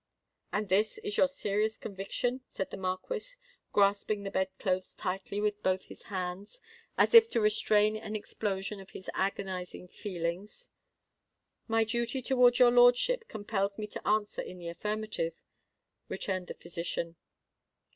[0.51, 3.37] "And this is your serious conviction?" said the Marquis,
[3.71, 6.59] grasping the bed clothes tightly with both his hands,
[6.97, 10.71] as if to restrain an explosion of his agonising feelings.
[11.67, 15.35] "My duty towards your lordship compels me to answer in the affirmative,"
[16.09, 17.15] returned the physician.